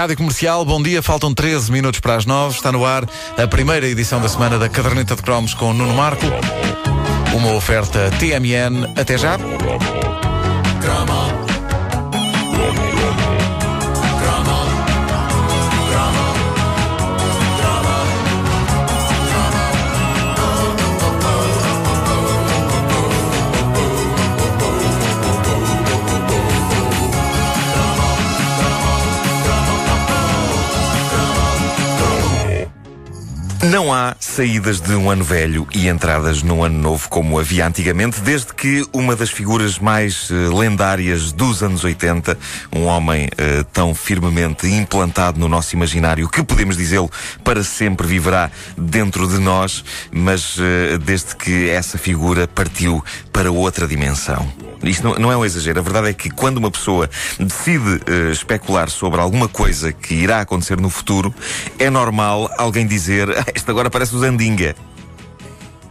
[0.00, 2.56] Rádio Comercial, bom dia, faltam 13 minutos para as 9.
[2.56, 3.04] Está no ar
[3.36, 6.24] a primeira edição da semana da Caderneta de Cromos com Nuno Marco.
[7.36, 8.94] Uma oferta TMN.
[8.96, 9.36] Até já.
[33.62, 38.18] Não há saídas de um ano velho e entradas num ano novo como havia antigamente,
[38.22, 42.38] desde que uma das figuras mais uh, lendárias dos anos 80,
[42.74, 47.10] um homem uh, tão firmemente implantado no nosso imaginário que podemos dizê-lo
[47.44, 53.86] para sempre viverá dentro de nós, mas uh, desde que essa figura partiu para outra
[53.86, 54.69] dimensão.
[54.82, 55.78] Isto não, não, é um exagero.
[55.78, 57.08] A verdade é que quando uma pessoa
[57.38, 61.34] decide uh, especular sobre alguma coisa que irá acontecer no futuro,
[61.78, 64.74] é normal alguém dizer: Este agora parece o Zandinga.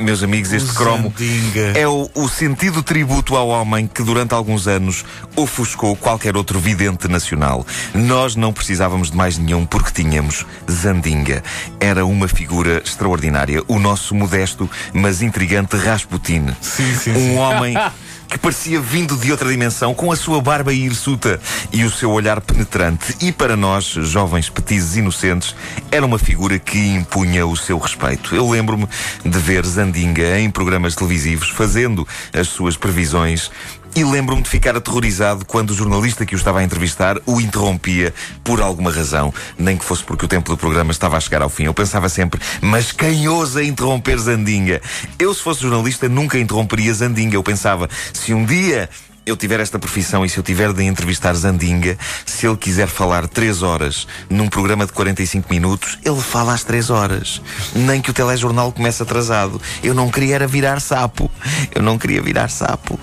[0.00, 1.78] Meus amigos, este O cromo Zandinga.
[1.78, 5.04] é o, o sentido tributo ao homem que durante alguns anos
[5.36, 7.66] ofuscou qualquer outro vidente nacional.
[7.92, 11.42] Nós não precisávamos de mais nenhum porque tínhamos Zandinga.
[11.78, 13.62] Era uma figura extraordinária.
[13.68, 16.46] O nosso modesto, mas intrigante Rasputin.
[16.62, 17.36] Sim, sim, um sim.
[17.36, 17.74] homem
[18.30, 21.40] que parecia vindo de outra dimensão, com a sua barba hirsuta
[21.72, 23.16] e o seu olhar penetrante.
[23.20, 25.54] E para nós, jovens petizes inocentes,
[25.90, 28.34] era uma figura que impunha o seu respeito.
[28.34, 28.88] Eu lembro-me
[29.24, 33.50] de ver Zandinga em programas televisivos fazendo as suas previsões.
[33.94, 38.14] E lembro-me de ficar aterrorizado quando o jornalista que o estava a entrevistar o interrompia
[38.44, 41.48] por alguma razão, nem que fosse porque o tempo do programa estava a chegar ao
[41.48, 41.64] fim.
[41.64, 44.80] Eu pensava sempre, mas quem ousa interromper Zandinga?
[45.18, 47.36] Eu, se fosse jornalista, nunca interromperia Zandinga.
[47.36, 48.88] Eu pensava, se um dia
[49.26, 53.28] eu tiver esta profissão e se eu tiver de entrevistar Zandinga, se ele quiser falar
[53.28, 57.42] 3 horas num programa de 45 minutos, ele fala às 3 horas.
[57.74, 59.60] Nem que o telejornal comece atrasado.
[59.82, 61.30] Eu não queria era virar sapo.
[61.74, 62.98] Eu não queria virar sapo.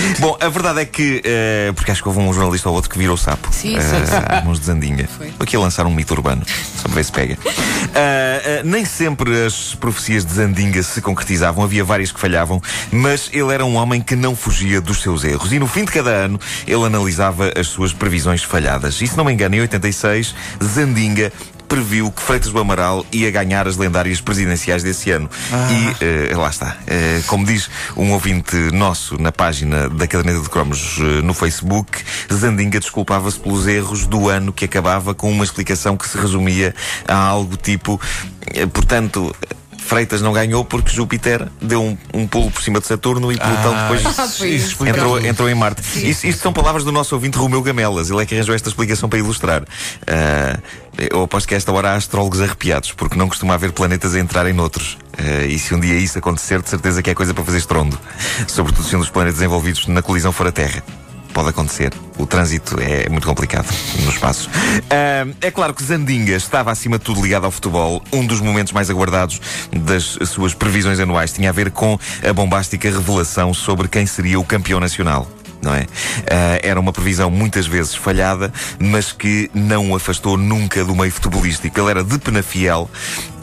[0.20, 2.98] Bom, a verdade é que, eh, porque acho que houve um jornalista ou outro que
[2.98, 3.48] virou sapo.
[3.52, 4.12] Sim, Eh, sim, sim.
[4.28, 5.08] às mãos de Zandinga.
[5.16, 5.32] Foi.
[5.38, 6.42] Aqui a lançar um mito urbano,
[6.76, 7.38] só para ver se pega.
[7.94, 12.60] Ah, ah, nem sempre as profecias de Zandinga se concretizavam, havia várias que falhavam,
[12.92, 15.52] mas ele era um homem que não fugia dos seus erros.
[15.52, 19.00] E no fim de cada ano, ele analisava as suas previsões falhadas.
[19.00, 21.32] E se não me engano, em 86, Zandinga
[21.70, 25.30] previu que Freitas do Amaral ia ganhar as lendárias presidenciais desse ano.
[25.70, 26.76] E eh, lá está.
[26.84, 32.02] Eh, como diz um ouvinte nosso na página da Caderneta de Cromos eh, no Facebook,
[32.30, 36.74] Zandinga desculpava-se pelos erros do ano que acabava com uma explicação que se resumia
[37.06, 38.00] a algo tipo,
[38.72, 39.34] portanto.
[39.90, 43.74] Freitas não ganhou porque Júpiter deu um, um pulo por cima de Saturno e Plutão
[43.74, 44.04] Ah, depois
[44.44, 45.82] isso entrou, entrou em Marte.
[46.08, 48.08] Isto, isto são palavras do nosso ouvinte Romeu Gamelas.
[48.08, 49.64] Ele é que arranjou esta explicação para ilustrar.
[50.06, 50.60] Ah,
[50.96, 54.20] eu aposto que a esta hora há astrólogos arrepiados, porque não costuma haver planetas a
[54.20, 54.96] entrarem noutros.
[55.18, 57.98] Ah, e se um dia isso acontecer, de certeza que é coisa para fazer estrondo.
[58.46, 60.84] Sobretudo sendo os planetas envolvidos na colisão fora Terra.
[61.32, 61.92] Pode acontecer.
[62.18, 63.66] O trânsito é muito complicado
[64.02, 64.50] no espaço.
[64.90, 68.02] Ah, é claro que Zandinga estava acima de tudo ligado ao futebol.
[68.12, 69.40] Um dos momentos mais aguardados
[69.72, 71.98] das suas previsões anuais tinha a ver com
[72.28, 75.28] a bombástica revelação sobre quem seria o campeão nacional.
[75.62, 75.86] Não é?
[76.30, 81.12] Ah, era uma previsão muitas vezes falhada, mas que não o afastou nunca do meio
[81.12, 81.78] futebolístico.
[81.78, 82.90] Ele era de Penafiel,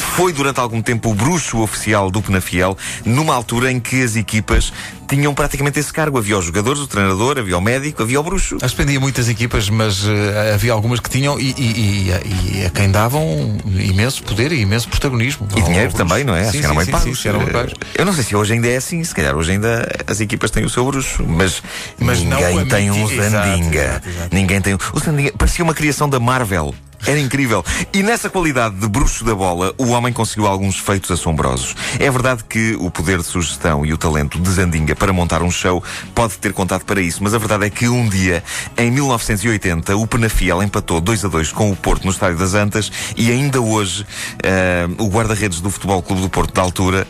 [0.04, 4.74] foi durante algum tempo o bruxo oficial do Penafiel, numa altura em que as equipas
[5.08, 6.18] tinham praticamente esse cargo.
[6.18, 8.58] Havia os jogadores, o treinador, havia o médico, havia o bruxo.
[8.62, 12.70] Acho que muitas equipas, mas eh, havia algumas que tinham e, e- e- e a
[12.70, 15.48] quem davam imenso poder e imenso protagonismo.
[15.56, 16.42] E dinheiro também, não é?
[16.42, 17.22] Acho Sim, que eram bem sim, pagos.
[17.22, 17.74] sim, eram bem pagos.
[17.96, 20.66] Eu não sei se hoje ainda é assim, se calhar hoje ainda as equipas têm
[20.66, 21.62] o seu bruxo, mas,
[22.00, 23.84] Mas ninguém tem um miti- Exato, Zandinga.
[23.84, 24.36] exato, exato.
[24.36, 24.74] Ninguém tem.
[24.74, 26.74] O Zandinga parecia uma criação da Marvel.
[27.06, 27.64] Era incrível.
[27.94, 31.76] E nessa qualidade de bruxo da bola, o homem conseguiu alguns feitos assombrosos.
[32.00, 35.52] É verdade que o poder de sugestão e o talento de Zandinga para montar um
[35.52, 38.44] show pode ter contado para isso, mas a verdade é que um dia,
[38.78, 42.92] em 1980, o Penafiel empatou 2 a 2 com o Porto no Estádio das Antas
[43.16, 44.06] e ainda hoje
[44.44, 47.08] eh, o guarda-redes do Futebol Clube do Porto da altura.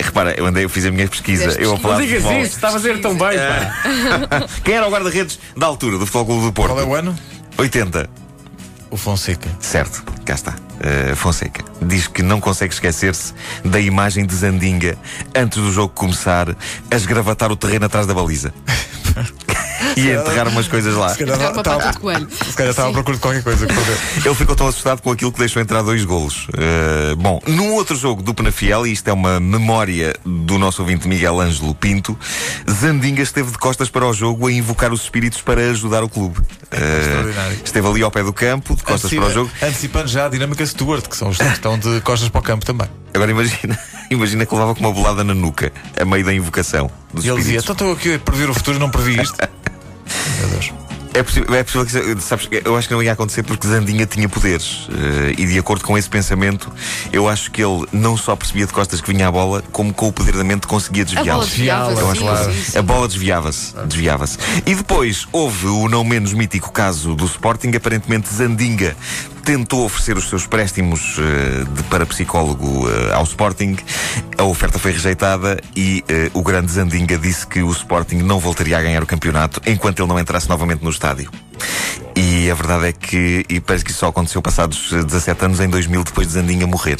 [0.00, 1.44] Repara, eu andei, eu fiz a minha pesquisa.
[1.44, 1.76] Eu pesquisa.
[1.78, 4.46] falar Não digas isso, está a fazer tão bem, pá.
[4.64, 6.72] Quem era o guarda-redes da altura do Futebol Clube do Porto?
[6.72, 7.16] Qual é o ano?
[7.56, 8.23] 80.
[8.94, 9.50] O Fonseca.
[9.58, 10.52] Certo, cá está.
[10.52, 14.96] Uh, Fonseca diz que não consegue esquecer-se da imagem de Zandinga
[15.34, 16.50] antes do jogo começar
[16.88, 18.54] a esgravatar o terreno atrás da baliza.
[19.96, 21.08] e enterrar umas coisas lá.
[21.10, 22.28] Se calhar uma pata de coelho.
[22.30, 23.66] se calhar estava à procura de qualquer coisa.
[24.24, 26.46] Ele ficou tão assustado com aquilo que deixou entrar dois golos.
[26.48, 31.06] Uh, bom, num outro jogo do Penafiel, e isto é uma memória do nosso ouvinte
[31.08, 32.18] Miguel Ângelo Pinto,
[32.70, 36.38] Zandinga esteve de costas para o jogo a invocar os espíritos para ajudar o clube.
[36.38, 37.58] Uh, extraordinário.
[37.64, 39.50] esteve ali ao pé do campo, de costas Antecipa- para o jogo.
[39.62, 42.64] Antecipando já a dinâmica Stewart, que são os que estão de costas para o campo
[42.64, 42.88] também.
[43.14, 43.78] Agora imagina,
[44.10, 47.36] imagina que levava com uma bolada na nuca, a meio da invocação dos E ele
[47.38, 47.64] dizia: espíritos.
[47.76, 49.36] então estou aqui a prever o futuro e não previ isto.
[50.44, 50.72] Meu Deus.
[51.16, 54.04] É possível, é possível que isso- sabes, eu acho que não ia acontecer porque Zandinha
[54.04, 54.88] tinha poderes.
[54.90, 56.72] eh, e de acordo com esse pensamento,
[57.12, 60.08] eu acho que ele não só percebia de costas que vinha a bola, como com
[60.08, 61.44] o poder da mente conseguia Desviá-la,
[62.16, 62.52] claro.
[62.52, 62.76] sim.
[62.78, 64.38] A bola desviava-se, desviava-se.
[64.66, 67.70] E depois houve o não menos mítico caso do Sporting.
[67.76, 68.96] Aparentemente, Zandinga
[69.44, 73.76] tentou oferecer os seus préstimos eh, de parapsicólogo eh, ao Sporting.
[74.38, 78.78] A oferta foi rejeitada e eh, o grande Zandinga disse que o Sporting não voltaria
[78.78, 81.30] a ganhar o campeonato enquanto ele não entrasse novamente no estádio.
[82.16, 85.60] E a verdade é que, e parece que isso só aconteceu passados eh, 17 anos,
[85.60, 86.98] em 2000, depois de Zandinga morrer.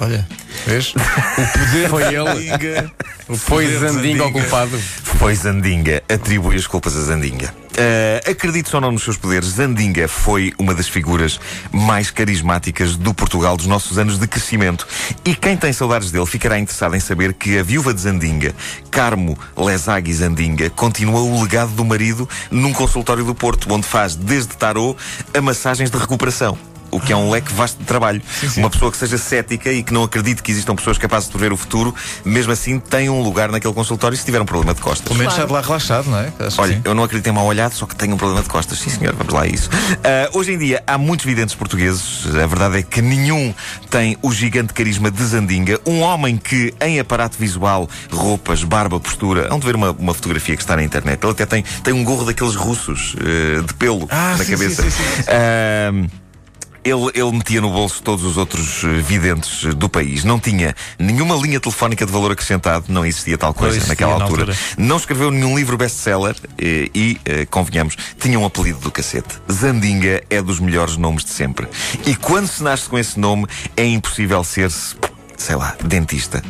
[0.00, 0.26] Olha,
[0.66, 0.94] vês?
[1.36, 2.90] O poder Foi ele.
[3.36, 4.78] Foi Zandinga o culpado.
[4.78, 6.02] Foi Zandinga.
[6.08, 7.54] Atribui as culpas a Zandinga.
[7.74, 11.40] Uh, acredite ou não nos seus poderes, Zandinga foi uma das figuras
[11.72, 14.86] mais carismáticas do Portugal dos nossos anos de crescimento.
[15.24, 18.54] E quem tem saudades dele ficará interessado em saber que a viúva de Zandinga,
[18.90, 24.56] Carmo Lesagui Zandinga, continua o legado do marido num consultório do Porto, onde faz desde
[24.56, 24.96] tarô
[25.36, 26.56] a massagens de recuperação.
[26.94, 28.22] O que é um leque vasto de trabalho.
[28.56, 31.52] Uma pessoa que seja cética e que não acredite que existam pessoas capazes de prever
[31.52, 31.94] o futuro,
[32.24, 35.02] mesmo assim tem um lugar naquele consultório se tiver um problema de costas.
[35.08, 35.36] Pelo menos Claro.
[35.36, 36.32] sai de lá relaxado, não é?
[36.40, 36.82] Acho Olha, sim.
[36.84, 38.78] eu não acredito em mal olhado, só que tenho um problema de costas.
[38.78, 39.68] Sim, senhor, vamos lá a isso.
[40.04, 42.26] Ah, hoje em dia há muitos videntes portugueses.
[42.34, 43.52] A verdade é que nenhum
[43.90, 45.80] tem o gigante carisma de Zandinga.
[45.86, 49.48] Um homem que, em aparato visual, roupas, barba, postura.
[49.52, 51.20] Hão de ver uma, uma fotografia que está na internet.
[51.22, 54.82] Ele até tem, tem um gorro daqueles russos, eh, de pelo, Ah, na sim, cabeça.
[54.82, 55.28] sim, sim, sim, sim.
[55.28, 56.23] Ah,
[56.84, 60.22] ele, ele metia no bolso todos os outros eh, videntes eh, do país.
[60.22, 64.24] Não tinha nenhuma linha telefónica de valor acrescentado, não existia tal coisa existia naquela na
[64.24, 64.42] altura.
[64.42, 64.58] altura.
[64.76, 69.40] Não escreveu nenhum livro best-seller eh, e, eh, convenhamos, tinha um apelido do cacete.
[69.50, 71.66] Zandinga é dos melhores nomes de sempre.
[72.06, 73.46] E quando se nasce com esse nome,
[73.76, 74.94] é impossível ser-se,
[75.36, 76.42] sei lá, dentista.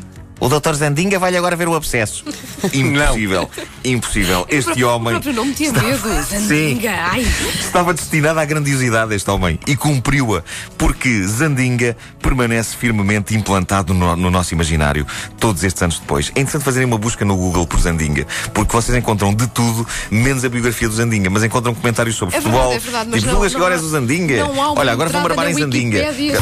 [0.44, 0.74] O Dr.
[0.74, 2.22] Zandinga vai agora ver o abscesso.
[2.74, 3.48] Impossível.
[3.82, 4.46] Impossível.
[4.50, 5.12] Este O homem.
[5.14, 6.06] próprio nome tinha medo.
[6.30, 6.90] Zandinga.
[6.90, 7.26] Ai.
[7.58, 10.42] Estava destinado à grandiosidade este homem e cumpriu-a,
[10.76, 15.06] porque Zandinga permanece firmemente implantado no, no nosso imaginário
[15.40, 16.26] todos estes anos depois.
[16.34, 20.44] É interessante fazerem uma busca no Google por Zandinga, porque vocês encontram de tudo, menos
[20.44, 22.70] a biografia do Zandinga, mas encontram comentários sobre É futebol.
[22.70, 24.36] verdade, é verdade, mas tipo, não- Lucas, não agora és o Zandinga.
[24.44, 26.12] não há uma Olha, agora vou barbar em Zandinga.
[26.12, 26.40] Zandinga.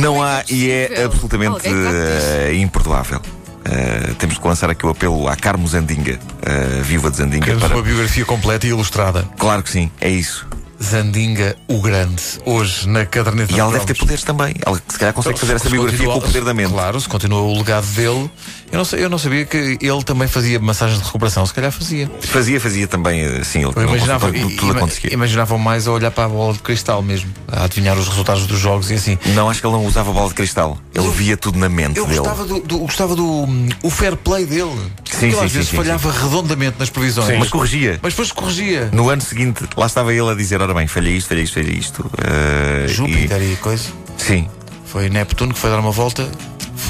[0.00, 3.19] Não Como há é é e é absolutamente eh, imperdoável.
[3.64, 7.44] Eh, temos que lançar aqui o apelo à Carmo Zandinga, eh, viúva de Zandinga.
[7.44, 7.76] Queremos Para...
[7.76, 9.28] uma biografia completa e ilustrada.
[9.38, 10.46] Claro que sim, é isso.
[10.82, 14.54] Zandinga o Grande, hoje na caderneta E de ela deve ter poderes também.
[14.64, 16.70] Ela se calhar consegue fazer essa biografia continua- com o poder da mente.
[16.72, 18.30] Claro, se continua o legado dele.
[18.72, 22.10] Eu não, eu não sabia que ele também fazia massagens de recuperação, se calhar fazia.
[22.20, 25.12] Fazia, fazia também, eh, sim, ele Eu imaginava, tudo, acontecia.
[25.12, 28.58] imaginava mais a olhar para a bola de cristal mesmo, a adivinhar os resultados dos
[28.60, 29.18] jogos e assim.
[29.34, 30.78] Não, acho que ele não usava bola de cristal.
[30.94, 32.18] Ele via tudo na mente Eu dele.
[32.20, 34.80] gostava do, do- gostava do hum, o fair play dele.
[35.20, 37.38] Sim, ele sim, às sim, vezes sim, falhava redondamente nas previsões.
[37.38, 37.98] Mas corrigia.
[38.02, 38.88] Mas depois corrigia.
[38.92, 41.70] No ano seguinte, lá estava ele a dizer: ora bem, falha isto, falha isto, falha
[41.72, 42.10] isto.
[42.18, 43.84] Eh, Júpiter e coisa.
[44.18, 44.48] e- Sim.
[44.86, 46.28] Foi Neptuno que foi dar uma volta,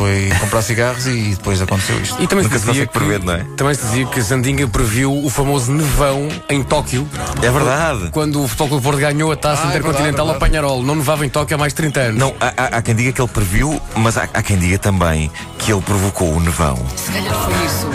[0.00, 2.22] foi comprar cigarros e depois aconteceu isto.
[2.22, 3.44] E também Nunca se dizia consegue prever, que, não é?
[3.54, 7.06] Também se dizia que Zandinga previu o famoso nevão em Tóquio.
[7.42, 8.08] É verdade.
[8.10, 10.82] Quando o Futebol Clube Porto ganhou a taça Ah, é intercontinental verdade, a Panharol.
[10.82, 12.18] Não nevava em Tóquio há mais de 30 anos.
[12.18, 15.30] Não, há, há- há quem diga que ele previu, mas há, há quem diga também
[15.58, 16.78] que ele provocou o nevão.
[16.96, 17.86] Se calhar foi isso.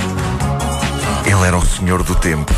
[1.26, 2.54] Ele era o senhor do tempo.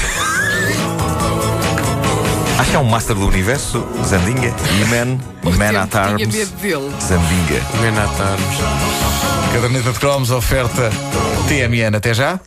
[2.60, 4.54] Acho que é um master do universo, Zandinga.
[4.90, 6.28] Man, O Man at tinha Arms.
[6.36, 6.92] medo dele.
[7.02, 7.62] Zandinga.
[7.82, 8.58] Renatarmos.
[9.54, 10.90] Caderneta de cromos, oferta
[11.48, 11.96] TMN.
[11.98, 12.40] Até já.